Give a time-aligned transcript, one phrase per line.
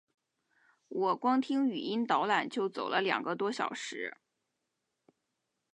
[0.87, 4.17] 我光听语音导览就走了两个多小时